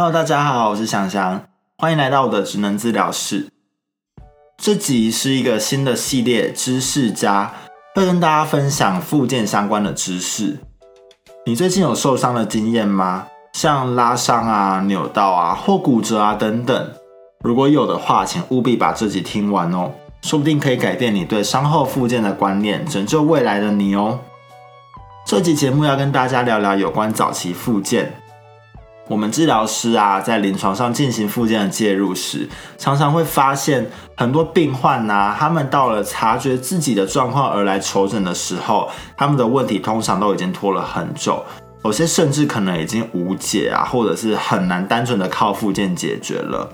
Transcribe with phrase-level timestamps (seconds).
[0.00, 1.42] Hello，大家好，我是香香，
[1.76, 3.48] 欢迎来到我的职能治疗室。
[4.56, 7.52] 这集是一个新的系列，知识家
[7.96, 10.58] 会跟大家分享附件相关的知识。
[11.46, 13.26] 你最近有受伤的经验吗？
[13.54, 16.90] 像拉伤啊、扭到啊或骨折啊等等。
[17.40, 19.90] 如果有的话，请务必把这集听完哦，
[20.22, 24.20] 说不定可以改变你对伤后复健的观念，拯救未来的你哦。
[25.26, 28.12] 这集节目要跟大家聊聊有关早期复健。
[29.08, 41.42] 我们治疗师啊，在临床上进行复健的介入时，常常会发现很多病患呐，他们到了察觉自己的状况而来求诊的时候，他们的问题通常都已经拖了很久，
[41.84, 46.70] 有些甚至可能已经无解啊，或者是很难单纯的靠复健解决了。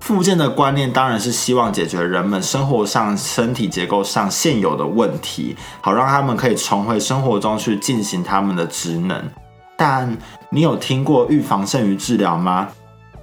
[0.00, 9.22] 复健的观念当然是希望解决人们生活上、身体结构上现有的问题，好让他们可以重回生活中去进行他们的职能。
[9.76, 10.16] 但
[10.50, 12.68] 你有听过预防胜于治疗吗？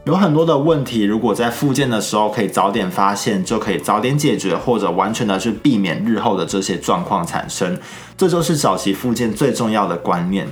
[0.05, 7.79] 有很多的问题，如果在复健的时候可以早点发现，就可以早点解决，或者完全的去避免日后的这些状况产生。
[8.17, 10.45] 这就是早期复健最重要的观念。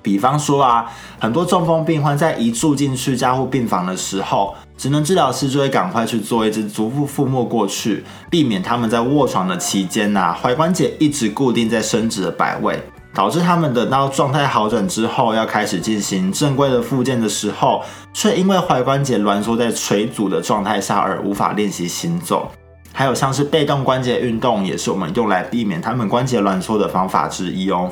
[0.00, 12.80] 比方说啊，很多中风病患在一住进去加护病房的时候，职能治疗师就会赶快去做一支足部覆没过去，避免他们在卧床的期间呐，踝关节一直固定在伸直的摆位。
[13.16, 22.52] 导致他们等到状态好转之后，要开始进行正规的复健的时候，却因为踝关节挛缩在垂阻的状态下而无法练习行走。
[22.92, 27.90] 还有像是被动关节运动，也是我们用来避免他们关节挛缩的方法之一哦。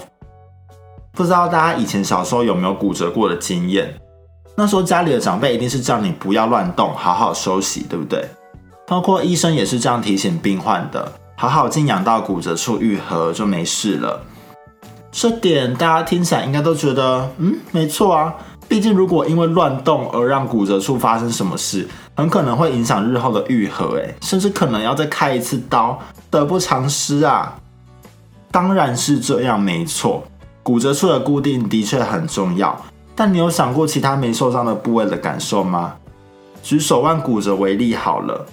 [1.12, 3.94] 不知道大家以前小时候有没有骨折过的经验？
[4.54, 8.22] 那时候家里的长辈一定是叫你不要乱动，好好休息，对不对？
[8.86, 14.22] 包括医生也是这样提醒病患的：好好静养到骨折处愈合就没事了。
[15.16, 18.34] 这点大家听起来应该都觉得，嗯，没错啊。
[18.66, 25.96] 毕竟如果因为乱动而让骨折处发生什么事，很可能会影响日后的愈合，诶，甚至可能要再开一次刀，
[26.30, 27.54] 得不偿失啊。
[28.50, 30.24] 当然是这样，没错。
[30.64, 32.76] 骨折处的固定的确很重要，
[33.14, 35.94] 但你有想过其他没受伤的部位的感受吗？
[36.60, 38.44] 举手腕骨折为例好了，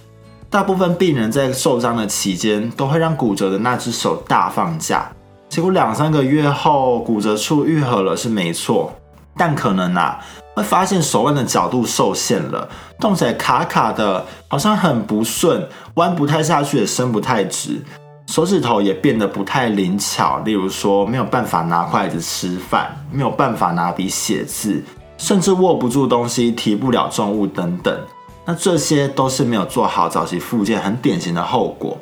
[0.47, 5.12] 大部分病人在受伤的期间都会让骨折的那只手大放假。
[5.51, 8.89] 结果两三个月后，骨折处愈合了是没错，
[9.35, 10.17] 但可能啊
[10.56, 17.84] 会发现手腕的角度受限了，动起来卡卡的，好像很不顺，弯不太下去，也伸不太直，
[18.28, 20.39] 手指头也变得不太灵巧。
[20.45, 24.81] 例如说，没有办法拿筷子吃饭，没有办法拿笔写字，
[25.18, 27.94] 甚至握不住东西，提不了重物等等。
[28.45, 31.97] 那这些都是没有做好早期复健很典型的后果。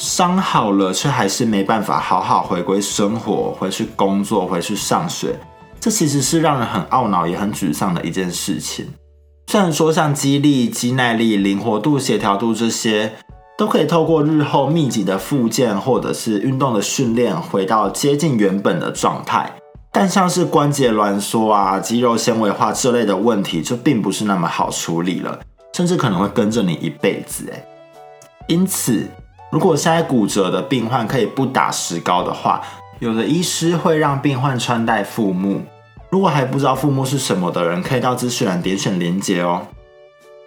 [0.00, 5.38] 伤好了，却还是没办法好好回归生活，回去工作，回去上学，
[5.78, 8.88] 这其实是让人很懊恼也很沮丧的一件事情。
[9.48, 13.12] 虽然说像肌力、肌耐力、灵活度、协调度这些，
[13.58, 19.52] 都可以透过日后密集的复健或者是运动的训练，回到接近原本的状态，
[19.92, 25.38] 但像是关节挛缩啊、肌肉纤维化这类的问题，就并不是那么好处理了，
[25.74, 27.44] 甚至可能会跟着你一辈子。
[27.50, 27.62] 诶
[28.48, 29.06] 因此。
[29.50, 32.62] 如果现在骨折的病患可以不打石膏的话，
[33.00, 35.60] 有的医师会让病患穿戴护木。
[36.08, 39.62] 如果还不知道护木是什么的人，可以到资讯栏点选连接哦。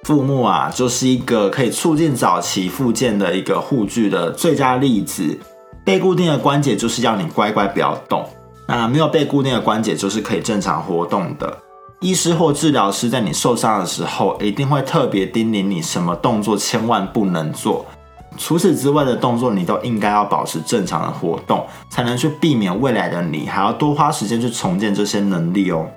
[0.05, 5.39] 护木啊，就是一个可以促进早期复健的一个护具的最佳例子。
[5.85, 8.25] 被固定的关节就是要你乖乖不要动，
[8.67, 11.57] 那没有被固定的关节就是可以正常活动的。
[11.99, 17.85] 医师或治疗师在你受伤的时候，一定会特别叮咛你什么动作千万不能做。
[18.37, 25.87] 除此之外的动作，你都应该要保持正常的活动，才能去避免未来的你还要多花时间去重建这些能力哦。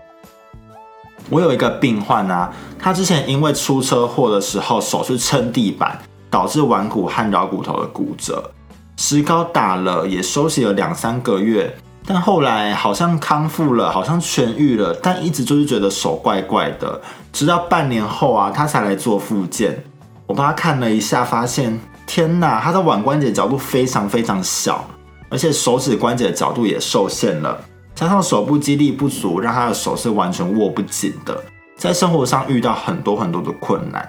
[1.29, 5.99] 我有一个病患啊，他之前因为出车祸的时候手去撑地板，
[6.31, 8.51] 导致腕骨和桡骨头的骨折，
[8.97, 11.75] 石膏打了也休息了两三个月，
[12.07, 17.01] 但后来好像康复了，好像痊愈了，但一直就是觉得手怪怪的，
[17.33, 19.83] 直到半年后啊，他才来做复健。
[20.29, 21.81] 我帮他看了一下，发现。
[22.07, 24.85] 天呐，他的腕关节角度非常非常小，
[25.29, 27.61] 而且手指关节的角度也受限了，
[27.95, 31.43] 加上手部肌力不足，让他的手是完全握不紧的，
[31.77, 34.09] 在生活上遇到很多很多的困难。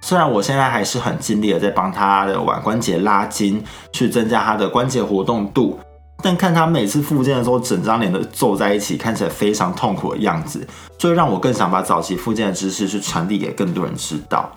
[0.00, 3.62] 虽然我现在还是很尽力的在帮他的腕关节拉筋，
[3.92, 5.78] 去增加他的关节活动度，
[6.22, 14.50] 但看他每次复健的时候，整张脸都皱在一起，看起来非常痛苦的样子，就会让我更想把早期复健的知识去传递给更多人知道。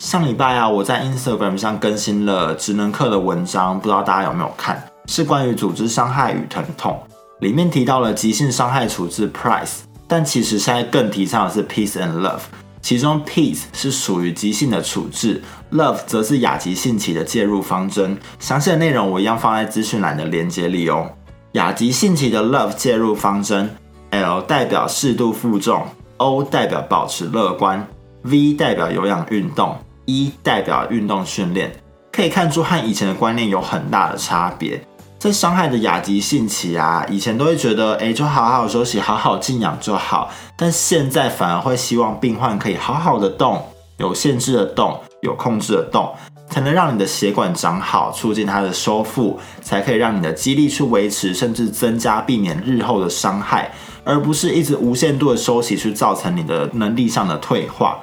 [0.00, 4.82] 上礼拜啊，我在 Instagram 上更新了职能课的文章，不知道大家有没有看？
[5.04, 6.98] 是关于组织伤害与疼痛，
[7.40, 12.40] 里面提到了急性伤害处置 Price，但其实现在更提倡的是 peace and love，
[12.80, 15.42] 其中 peace 是属于急性的处置
[15.72, 18.16] ，love 则是亚急性期的介入方针。
[18.38, 21.10] 详细的内容我一样放在资讯栏的连接里哦。
[21.52, 23.76] 亚急性期的 love 介入方针
[24.12, 25.84] ，L 代表适度负重
[26.16, 27.86] ，O 代表保持乐观
[28.22, 29.76] ，V 代表有氧运动
[30.10, 31.72] 一代表运动训练。
[32.12, 34.82] 可以看出和以前的观念有很大的差别。
[35.18, 40.30] 在伤害的亚急性期啊，以前都会觉得，哎，就好好休息，好好静养就好。
[40.56, 43.62] 但现在反而会希望病患可以好好的动，
[43.98, 46.10] 有限制的动，有控制的动，
[46.48, 53.70] 才能让你的血管长好，促进它的修复，才可以让你的肌力去维持，甚至增加，避免日后的伤害，
[54.04, 57.98] 而不是一直无限度的休息去造成你的能力上的退化。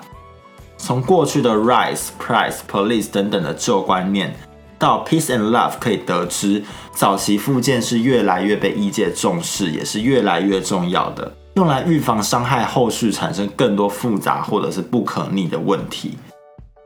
[0.78, 4.34] 从过去的 rise、price、police 等等的旧观念，
[4.78, 6.64] 到 peace and love，可以得知，
[6.94, 16.18] 早期复健是越来越被医界重视，也是越来越重要的，用来预防伤害后续产生更多复杂或者是不可逆的问题。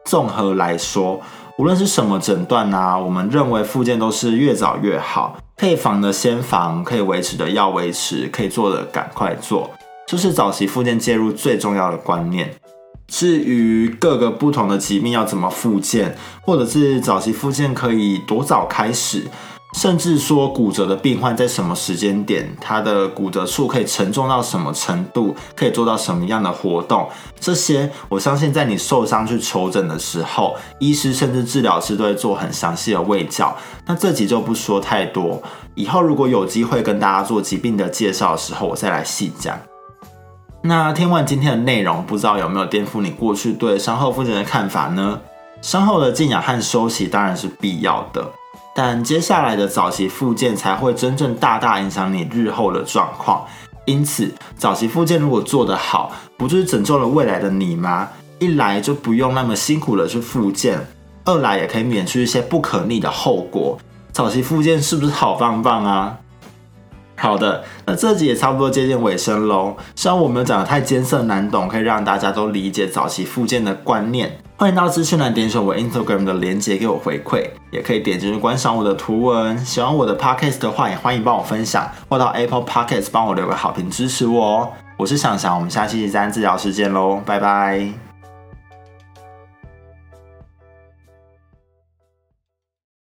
[0.05, 1.21] 综合来说，
[1.57, 9.69] 无论是什么诊断啊，我们认为复健都是越早越好，可以防的先防，可以维持的要维持，可以做的赶快做，
[10.07, 12.51] 这是早期复健介入最重要的观念。
[13.11, 19.27] 至于各个不同的疾病要怎么复健，或者是早期复健可以多早开始，
[19.73, 27.05] 甚至说骨折的病患在什么时间点，他的骨折处可以承重到什么程度，可以做到什么样的活动，
[27.37, 33.53] 这些我相信在你受伤去求诊的时候，医师甚至治疗师都会做很详细的卫教。
[33.85, 35.43] 那这集就不说太多，
[35.75, 39.59] 以后如果有机会跟大家做疾病的介绍的时候，我再来细讲。
[40.63, 45.19] 那听完今天的内容，不知道有没有颠覆你过去对伤后复健的看法呢？
[45.61, 48.23] 伤后的静养和休息当然是必要的，
[48.75, 53.43] 但接下来的早期复健才会真正大大影响你日后的状况。
[53.85, 58.09] 因此，早期复健如果做得好，不就是拯救了未来的你吗？
[58.37, 60.79] 一来就不用那么辛苦的去复健，
[61.25, 63.79] 二来也可以免去一些不可逆的后果。
[64.11, 66.17] 早期复健是不是好棒棒啊？
[67.21, 69.77] 好的，那这集也差不多接近尾声喽。
[69.95, 74.39] 虽然我没有讲的太艰涩难懂，可以让大家都理解早期复健的观念。
[74.57, 79.55] 欢迎到资讯栏点选我 Instagram 的链接给我回馈，也可以点进去观赏我的图文。
[79.59, 84.69] 喜欢我的 Podcast 的话，也欢迎帮我分享，或到 Apple Podcast 帮我留个好评支持我哦。
[84.97, 88.10] 我是想想，我们下期三治疗时间喽，拜拜。